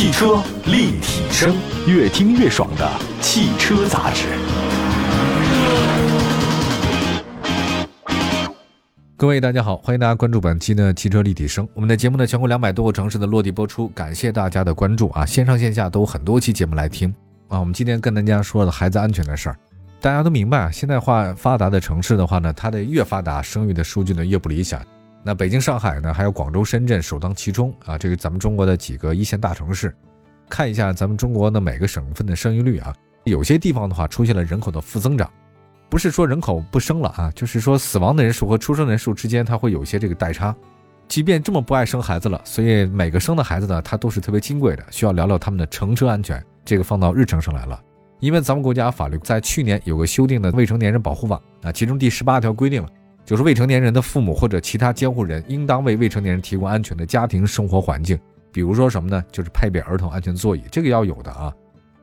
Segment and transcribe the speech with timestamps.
[0.00, 1.54] 汽车立体声，
[1.86, 4.28] 越听越爽的汽车杂志。
[9.14, 11.68] 各位大家好，欢迎大家关注本期的汽车立体声。
[11.74, 15.26] 我们的节目呢，全国两百多个城市的落地播出，感谢大家的关注啊！
[15.26, 17.14] 线上线下都有很多期节目来听
[17.48, 17.60] 啊。
[17.60, 19.56] 我们今天跟大家说的孩子安全的事儿，
[20.00, 20.70] 大家都明白啊。
[20.70, 24.80] 现代化发达的城市的话呢，它的越发达，生育的数据呢越不理想。
[25.22, 27.98] 那北京、上海呢，还有广州、深圳首当其冲啊！
[27.98, 29.94] 这个咱们中国的几个一线大城市，
[30.48, 35.30] 看一下咱们中国的每个省份的生育率啊，有些地方的话出现了人口的负增长，
[35.90, 40.56] 不是说人口不生了啊，就是说死亡的人数和出生人数之间它会有一些这个代差。
[41.06, 47.78] 即便这么不爱生孩子了，所以每个生的孩子呢，他都是特别金贵的，需要聊聊他们的乘车安全，这个放到日程上来了。
[48.20, 52.88] 因为咱们国家法律在去年有个修订的未成年人保护法啊，其中第十八条规定了。
[53.24, 58.18] 就是未成年人的父母或者其他监护人，应当为未成年人提供安全的家庭生活环境。
[58.52, 59.24] 比如说什么呢？
[59.30, 61.52] 就是配备儿童安全座椅，这个要有的啊。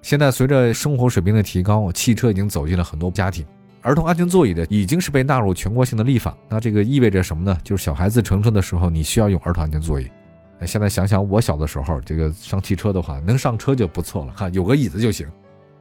[0.01, 3.45] 现在随着生活水平的提高，汽车已经走进了很多家庭，
[3.81, 6.37] 儿童安全座椅的已经是被纳入全国性的立法。
[6.47, 7.57] 那这个意味着什么呢？
[7.63, 10.09] 就是小孩子乘车的时候，你需要用儿童安全座椅。
[10.65, 15.27] 现在想想，我小的时候，这个上汽车的话，能上车就不错了哈，有个椅子就行。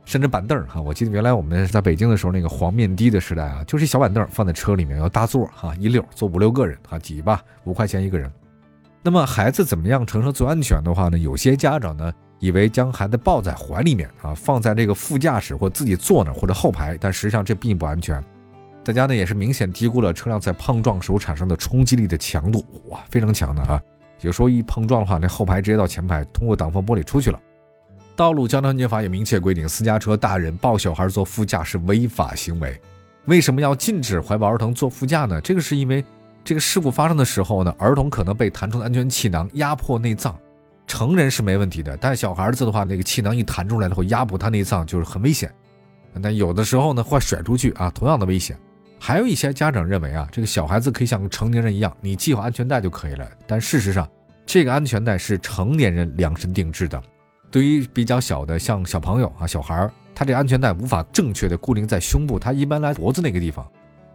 [0.07, 8.33] 甚至板凳儿哈，我记得原来我们在北京的时候，那个黄面的的时代啊，就是一小板凳放在车里面，要搭座哈，一溜坐五六个人哈，挤吧，五块钱一个人。
[9.03, 11.19] 那么孩子怎么样乘车最安全的话呢？
[11.19, 18.23] 有些家长呢，以为将孩子抱在怀里面啊，放在这个副驾驶或自己坐那或者后排，但实际上这并不安全。
[18.85, 23.83] 大家呢也是明显低估了车辆在碰撞时候产生的冲击力的强度，哇，非常强的啊！
[24.21, 27.41] 有时候一碰撞的话，那后排直接到前排，通过挡风玻璃出去了。
[28.17, 32.81] 道路交通安全法也明确规定，私家车大人抱小孩坐副驾是违法行为。
[33.27, 35.39] 为什么要禁止怀抱儿童坐副驾呢？
[35.43, 36.03] 这个是因为
[36.43, 40.35] 这个事故发生的时候呢，儿童可能被弹出的安全气囊压迫内脏，
[40.87, 45.53] 成人是没问题的，但小孩子的话，那个气囊一弹出来了会压迫他内脏，就是很危险。
[46.15, 48.57] 那有的时候呢会甩出去啊，同样的危险。
[48.99, 53.29] 还有一些家长认为啊，这个小孩子可以像成年人一样，你系好安全带就可以了。
[53.47, 54.09] 但事实上，
[54.47, 57.03] 这个安全带是成年人量身定制的。
[57.57, 63.67] 对于比较小的，像小朋友啊、小孩儿，他这安全带无法正确的固定在胸部，他一般来脖子那个地方。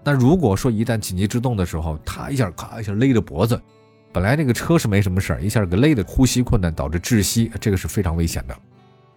[0.03, 3.59] 那如果说一旦紧急制动的时候，他一下咔一下勒着脖子，
[4.13, 8.55] 本来那个车是没什么事儿，一下给勒的呼吸困难，导致窒息，这个是非常危险的。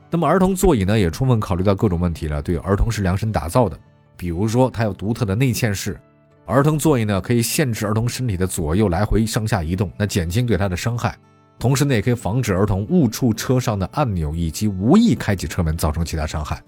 [0.09, 3.79] 那么儿童座椅呢，也充分考虑到各种问题了，对儿童是量身打造的，
[4.17, 6.01] 比如说它有独特的内嵌式，
[6.47, 11.15] 儿童座椅呢可以限制儿童身体的左右来回上下移动，那减轻对他的伤害。
[11.59, 16.63] 同时呢，也可以防止儿童误触车上的按钮，以及无意开启车门造成其他伤害。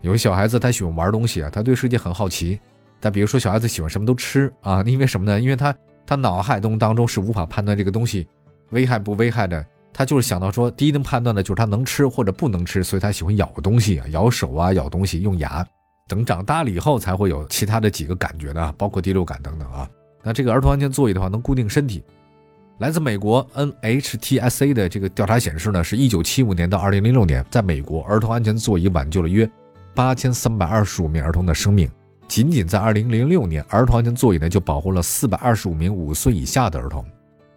[0.00, 2.58] 有些小孩子他喜欢玩东西啊，他对世界很好奇。
[3.00, 5.40] 但比如说小孩子喜欢什么都吃啊，因为什么呢？
[5.40, 5.74] 因为他
[6.06, 8.26] 他脑海中当中是无法判断这个东西
[8.70, 15.66] 危害不危害的，他就是想到说第一能判断的就是他能吃或者不能吃，所以他喜欢咬东西啊，咬手啊，咬东西用牙。
[16.08, 19.88] 等长大了以后才会有其他的几个感觉的，包括第六感等等啊。
[20.22, 22.02] 那这个儿童安全座椅的话，能固定身体。
[22.78, 29.50] 来自美国 NHTSA 的这个调查显示呢，是一九七五年到二零零六年，在美国儿童安全座椅挽救了约
[29.96, 31.90] 八千三百二十五名儿童的生命。
[32.28, 37.04] 仅仅在二零零六年，儿童安全座椅呢就保护了四百二十五名五岁以下的儿童。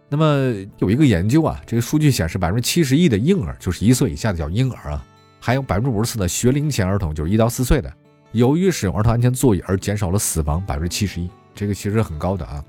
[0.10, 5.06] 那么有一个研究啊，这个数据显示，百分之七十一的婴儿就是一岁以下的叫婴儿啊，
[5.40, 7.94] 还有百分之五十四的学龄前儿童就是一到四岁的，
[8.32, 12.64] 由于使用儿童安全座椅而减少了死亡百分之七十一，这个其实很高的啊。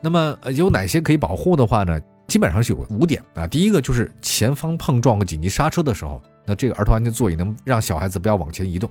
[0.00, 2.00] 那么有哪些可以保护的话呢？
[2.26, 3.46] 基本上是有五点啊。
[3.46, 8.88] 第一个就是前方碰撞和紧急刹车的时候，那这个儿童安全座椅能让小孩子不要往前移动。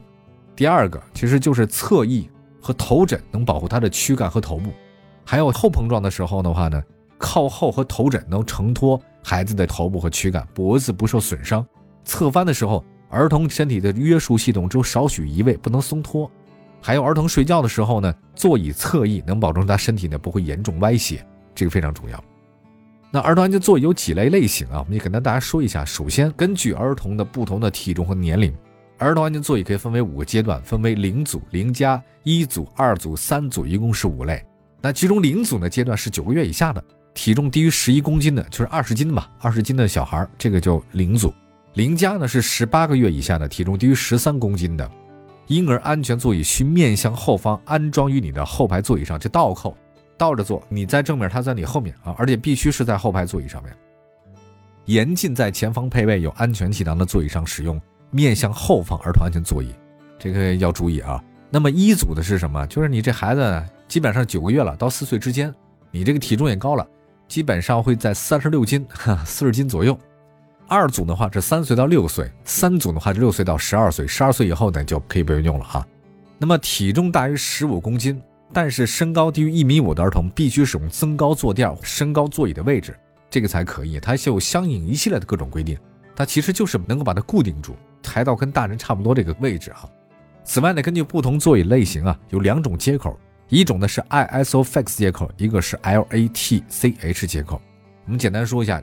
[0.56, 2.28] 第二个其实就是侧翼
[2.60, 4.72] 和头枕能保护他的躯干和头部。
[5.24, 6.82] 还有后碰撞的时候的话呢，
[7.18, 11.64] 靠后和头枕能承托孩子的头部和躯干，脖子不受损伤。
[12.04, 16.30] 侧翻的时候，儿童身体的约束系统只有少许移位，不能松脱。
[16.88, 21.22] 还有儿童睡觉的时候呢，座椅侧翼能保证他身体呢不会严重歪斜，
[21.54, 22.24] 这个非常重要。
[23.12, 24.80] 那儿童安全座椅有几类类型啊？
[24.80, 25.84] 我们也跟大家说一下。
[25.84, 28.56] 首先，根据儿童的不同的体重和年龄，
[29.00, 34.42] 儿童安全座椅可以分为五个阶段，分为零组、零加、一组、二组、三组，一共是五类。
[34.82, 36.82] 那其中零组呢阶段是九个月以下的，
[37.14, 41.34] 体重低于十一公斤的，就是二十斤吧，二十斤的小孩，这个叫零组。
[41.74, 44.90] 零加呢是十八个月以下的，体重低于十三公斤的。
[45.48, 49.76] 婴儿安全座椅需面向后方安装于你的后排座椅上，就倒扣，
[50.18, 53.74] 倒着坐，你在正面，他在你后面啊，而且必须是在后排座椅上面。
[54.86, 57.80] 严禁在前方配备有安全气囊的座椅上使用
[58.12, 59.74] 面向后方儿童安全座椅，
[60.20, 61.24] 这个要注意啊。
[61.50, 62.66] 那么一组的是什么？
[62.68, 65.54] 就是你这孩子基本上九个月了，到四岁之间，
[65.92, 66.86] 你这个体重也高了，
[67.30, 68.86] 基本上会在三十六斤、
[69.26, 69.98] 四十斤左右。
[70.68, 75.86] 二组的话是三岁到六岁，三组的话是六岁到十二岁，十二岁以后呢就可以不用用了哈。
[76.38, 78.22] 那么体重大于十五公斤，
[78.52, 82.98] 但是身高低于一米五的儿童必须使用增高坐垫升高座椅的位置，
[83.30, 84.00] 这个才可以。
[84.00, 85.78] 它有相应一系列的各种规定，
[86.16, 89.90] 它其实就是能够把它固定住，抬到跟大人差不多这个位置哈。
[90.44, 93.18] 此外呢，根据不同座椅类型啊，有两种接口，
[93.50, 97.62] 一种呢是 ISOFIX 接口，一个是 LATCH 接口。
[98.06, 98.82] 我们简单说一下，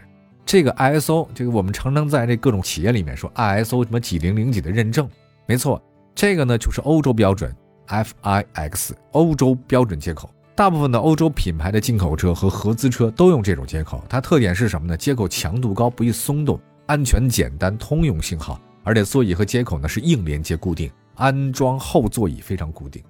[0.55, 5.11] 这个 ISO，这个我们常常在这各种企业里面说 ISO 什么几零零几的认证，
[5.47, 5.83] 没错，
[6.15, 7.53] 这个呢就是欧洲标准
[7.89, 10.31] FIX 欧洲标准接口。
[10.55, 14.97] 大部分的欧洲品牌的进口车和合资车都用这种接口，它特点是什么呢？
[14.97, 20.89] 接口强度高，不易松动，安全简单，通用性好，而且座椅和接口呢是硬连接固定。
[21.17, 23.03] 安装后座椅非常固定。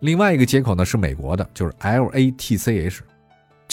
[0.00, 3.00] 另外一个接口呢是美国的，就是 LATCH。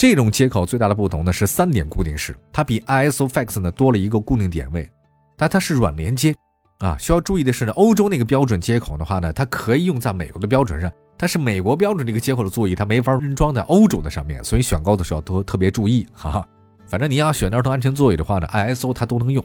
[0.00, 4.90] 这种接口最大的不同呢是三点固定式，它比 ISOFIX 呢多了一个固定点位，
[5.36, 6.34] 但它是软连接
[6.78, 6.96] 啊。
[6.98, 16.48] 需要注意的是呢，欧洲那个标准接口的话呢，它可以用在美国的标准上，但是美国标准这个接口的座椅它没法安装在欧洲的上面，所以选购的时候都特别注意哈。
[16.86, 19.44] 反正你要选儿童安全座椅的话呢，ISO 它都能用。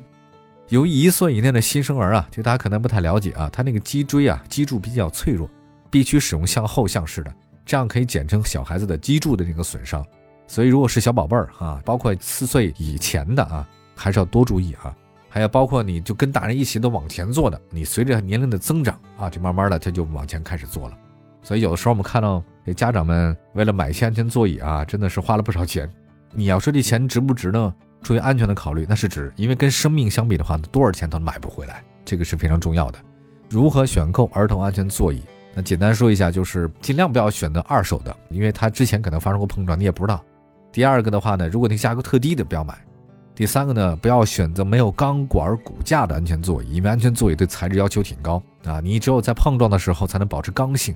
[0.69, 5.49] 由于一岁以内的新生儿啊，就大家可能不太了解啊，他那个脊椎啊，脊柱比较脆弱，
[5.91, 7.35] 必须使用向后向式的，
[7.65, 10.01] 这样可以减轻小孩子的脊柱的那个损伤。
[10.47, 14.95] 所以如果是小宝贝儿哈，包括四岁以前的啊，还是要多注意啊。
[15.29, 20.97] 还有包括你就跟大人一起都往前坐的，你随着年龄的增长啊，就慢慢的他就往前开始坐了。
[21.41, 25.89] 所以有的时候我们看到这家长们为了买一些安全座椅啊，真的是花了不少钱。
[26.31, 27.73] 你要说这钱值不值呢？
[28.01, 32.99] 出于安全的考虑，那是指，因为跟生命相比的话，多少钱都买不回来，这个是非常重要的。
[33.49, 35.21] 如何选购儿童安全座椅？
[35.53, 40.23] 那简单说一下，就是尽量不要选择二手的，因为它之前可能发生过碰撞，你也不知道。
[40.75, 42.77] 第二个的话呢，如果那价格特低的，不要买。
[43.33, 50.93] 第三个呢，不要选择没有钢管骨架的安全座椅，因为安全座椅对材质要求挺高啊，你只有在碰撞的时候才能保持刚性。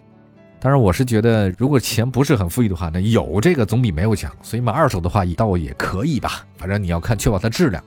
[0.60, 4.30] 当然，我是觉得，如果钱不是很富裕的话，那有这个总比没有强。
[4.42, 6.46] 所以买二手的话，倒也可以吧。
[6.58, 7.82] 反正你要看，确保它质量。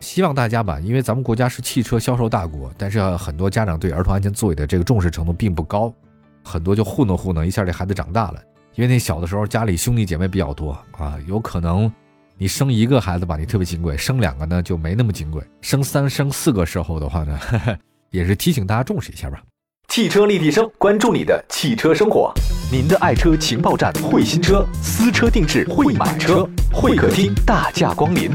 [0.00, 5.94] 希望大家吧，因为咱们国家是汽车销售大国，但是很多家长对儿童安全座椅的这个重视程度并不高，
[6.42, 8.42] 很多就糊弄糊弄一下，这孩子长大了。
[8.74, 11.90] 因为那小的时候家里兄弟姐妹比较多啊，有可能
[12.38, 17.38] 你生一个孩子吧，你特别金贵；生两个呢，就没那么金贵；生三、生四个时候的话呢，
[18.10, 19.42] 也是提醒大家重视一下吧。
[19.88, 22.32] 汽车立体声，关注你的汽车生活。
[22.70, 28.30] 您的爱车情报站，会新车，私车定制，会买车，会客厅大驾光临，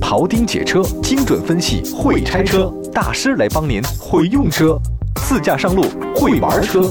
[0.00, 4.76] 庖丁解车，精准分析，会拆车大师来帮您，会用车，
[5.14, 5.84] 自驾上路，
[6.16, 6.90] 会玩车，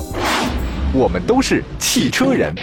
[0.95, 2.53] 我们都是汽车人。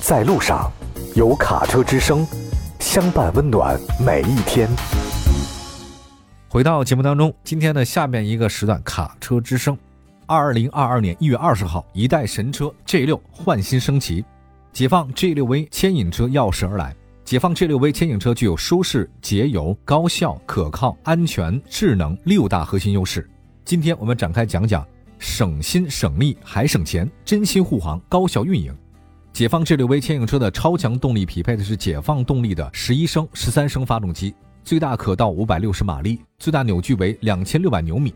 [0.00, 0.68] 在路上，
[1.14, 2.26] 有卡车之声，
[2.80, 4.68] 相伴温暖每一天。
[6.48, 9.78] 回到节目当中，今天的下面一个时段卡车之声，
[10.26, 14.24] 二零二二年一月二十号，一代神车 G 六焕新升级，
[14.72, 16.92] 解放 G 六 V 牵引车钥匙而来。
[17.24, 23.28] 解放 G 六 V 牵引车具有舒适、节油、高效、可靠、安全、智能六大核心优势。
[23.68, 24.82] 今天我们展开讲讲，
[25.18, 28.74] 省心省力还省钱，真心护航，高效运营。
[29.30, 34.34] 解放 G 六 V 牵引车的超强动力匹配的是解放动力的十一升、十三升发动机。
[34.64, 38.14] 最大可到五百六十马力，最大扭矩为两千六百牛米，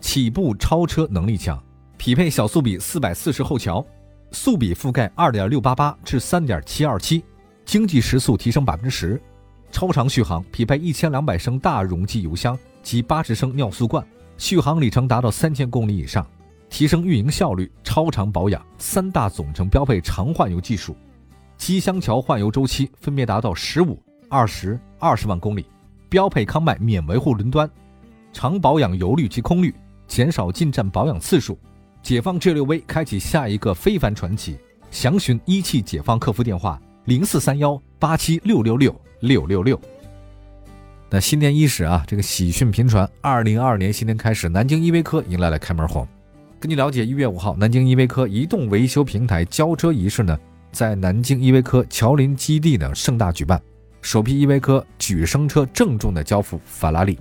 [0.00, 1.62] 起步超车能力强，
[1.98, 3.84] 匹配小速比四百四十后桥，
[4.32, 7.22] 速比覆盖二点六八八至三点七二七，
[7.66, 9.20] 经济时速提升百分之十，
[9.70, 14.02] 超长续航，匹配一千两百升大容积油箱及八十升尿素罐，
[14.36, 16.26] 续航里程达到三千公里以上，
[16.68, 20.96] 提升运营效率，超长保养，三大总成标配长换油技术，
[21.56, 25.64] 机箱桥换油周期分别达到十五、二十、二十万公里。
[26.08, 27.68] 标配康迈免维护轮端，
[28.32, 29.74] 长保养油率及空滤，
[30.06, 31.58] 减少进站保养次数。
[32.02, 34.58] 解放 G 六 V 开启下一个非凡传奇，
[34.90, 39.80] 详询一汽解放客服电话零四三幺八七六六六六六六。
[41.14, 46.04] 那新年伊始啊，这个喜讯频传，二零二二年新年开始，南京依维柯迎来了开门红。
[46.58, 50.36] 根据了解，一月五号，南京依维柯移动维修平台交车仪式呢，
[50.72, 53.62] 在南京依维柯乔林基地呢盛大举办。
[54.02, 57.16] 首批依维柯举升车郑重的交付法拉利。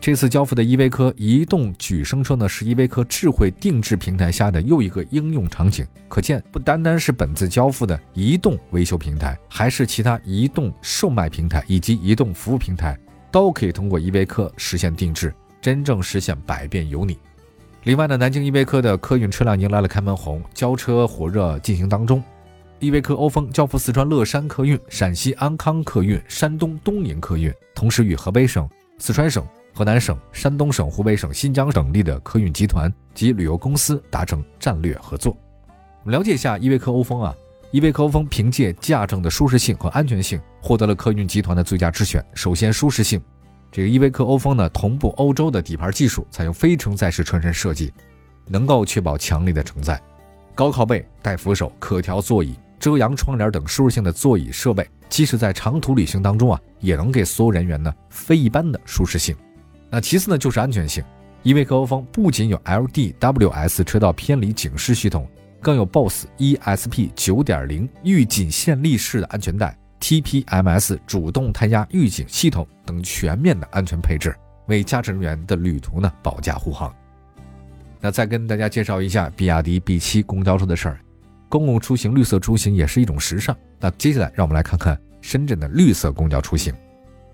[0.00, 5.84] 这次交付的依维柯移动举升车呢，是依维柯智慧定制平台下的又一个应用场景。
[6.06, 12.96] 可见，不单单是本次交付的移动维修平台，还是其他移动售卖平台以及移动服务平台，
[13.30, 17.18] 都可以通过依维柯实现定制，真正实现百变有你。
[17.84, 22.22] 另外呢，南京依维柯的客运车辆迎来了开门红，交车火热进行当中。
[22.80, 28.68] 依维柯欧风交付四川乐山客运、陕西安康客运、山东东营客运，同时与河北省、
[28.98, 29.44] 四川省、
[29.74, 35.36] 河南省、山东省、湖北省、新疆省立的客运集团及旅游公司达成战略合作。
[36.04, 37.34] 我们了解一下依维柯欧风啊，
[37.70, 42.24] 依维柯欧风凭借驾乘的舒适性和安全性，获得了客运集团的最佳之选。
[42.34, 43.20] 首先，舒适性，
[43.70, 47.92] 这个依维柯欧风呢，同步欧洲的底盘技术，采用非承载式车身设计，
[48.46, 50.00] 能够确保强力的承载。
[50.54, 52.54] 高靠背、带扶手、可调座椅。
[52.80, 59.36] 遮阳窗帘等舒适性的座椅设备，即使在长途旅行当中啊，也能给所有人员呢非一般的舒适性。
[59.90, 61.02] 那其次呢就是安全性，
[61.42, 65.28] 依维柯欧风不仅有 LDWS 车道偏离警示系统，
[65.60, 74.34] 更有 BOSS ESP 9.0预警线立式的安全带、TPMS 主动胎压预警系统等全面的安全配置，
[74.66, 76.94] 为驾驶人员的旅途呢保驾护航。
[78.00, 81.00] 那再跟大家介绍一下比亚迪 B7 公交车的事儿。
[81.48, 83.56] 公共出行、绿色出行也是一种时尚。
[83.80, 86.72] 那接下来，让我们来看看深圳的绿色公交出行。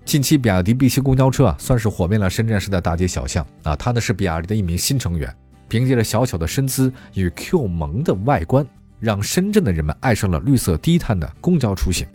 [0.05, 3.75] 近期，比亚迪 B7 公交车啊，算是火遍了深圳市的大街小巷啊。
[3.75, 5.35] 它呢是比亚迪的一名新成员，
[5.67, 8.65] 凭借着小巧的身姿与 Q 萌的外观，
[8.99, 12.07] 让深圳的人们爱上了绿色低碳的公交出行。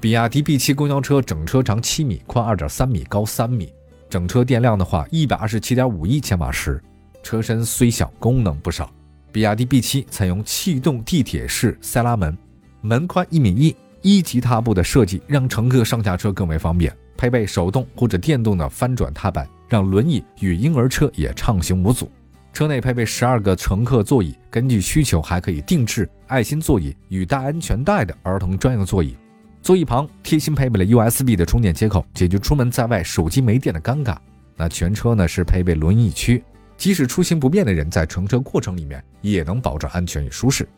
[0.00, 3.72] 比亚迪 B7 公交车整车长七米，宽二点三米，高三米，
[4.10, 6.82] 整车电量的话一百二十七点五一千瓦时，
[7.22, 8.90] 车身虽小，功能不少。
[9.32, 12.36] 比亚迪 B7 采用气动地铁式塞拉门，
[12.82, 16.94] 门宽一米一，一级踏步的设计让乘客上下车更为方便。
[17.16, 22.10] 配备手动或者电动的翻转踏板，让轮椅与婴儿车也畅行无阻。
[22.54, 29.16] 车内配备十二个乘客座椅，根据需求还可以定制爱心座椅与带安全带的儿童专用座椅。
[29.60, 34.16] 座椅旁贴心配备了 USB 的充电接口，解决出门在外手机没电的尴尬。
[34.54, 36.44] 那全车呢是配备轮椅区。
[36.76, 40.68] 即使出行不便的人，在乘车过程里面也能保证安全与舒适。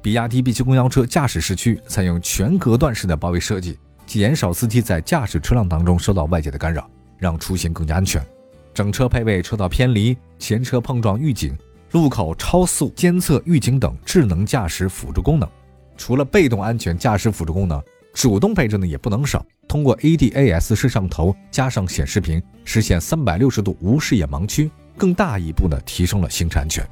[0.00, 6.88] 比亚迪 B7 公交车驾驶室区采用全隔断式的包围设计，减少司机在驾驶车辆当中受到外界的干扰，
[7.18, 8.24] 让出行更加安全。
[8.76, 11.56] 整车配备车道偏离、前车碰撞预警、
[11.92, 15.48] 路口超速监测预警等智能驾驶辅助功能。
[15.96, 19.42] 除了被动安全驾驶辅助功能，主动配置呢也不能少。
[19.66, 24.70] 通过 ADAS 摄像头加上显示屏，实现三百六十度无视野盲区。
[24.94, 26.86] 更大一步呢提升了行车安全。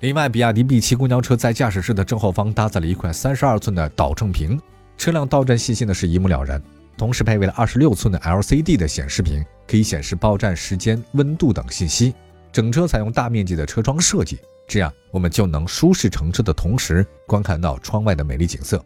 [0.00, 4.58] 另外，比亚迪 B7 公交车在驾驶室的正后方搭载了一块三十二寸的导正屏，
[4.96, 6.62] 车辆到站信息呢是一目了然。
[6.96, 12.14] 同时配备了二十六寸的 LCD 的显示屏，可以显示报站时间、温度等信息。
[12.52, 18.84] 整车采用大面积的车窗设计，这样我们就能舒适乘车的同时观看到窗外的美丽景色。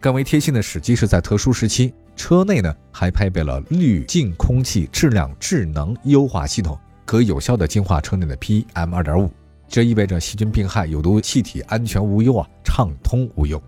[0.00, 6.78] 更为贴心的是，即使在特殊时期，车内呢还配备了滤净空气质量智能优化系统。
[7.04, 9.30] 可有效的净化车内的 PM 二点五，
[9.68, 13.62] 这意味着细菌病害、有毒气体安全无忧啊，畅通无忧。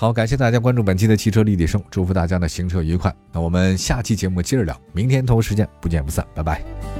[0.00, 3.14] 好，感谢大家关注本期的汽车立体声，祝福大家的行车愉快。
[3.34, 6.99] 那我们下期节目接着聊，明天同一时间不见不散，拜拜。